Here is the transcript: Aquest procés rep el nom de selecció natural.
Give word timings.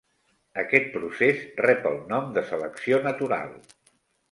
Aquest 0.61 0.89
procés 0.95 1.43
rep 1.65 1.85
el 1.91 1.99
nom 2.15 2.33
de 2.39 2.45
selecció 2.51 3.03
natural. 3.07 3.57